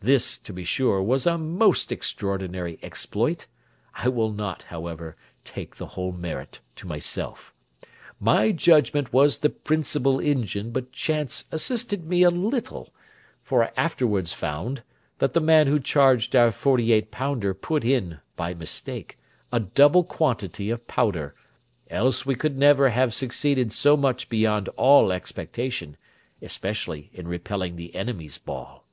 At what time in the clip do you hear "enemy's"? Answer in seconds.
27.94-28.38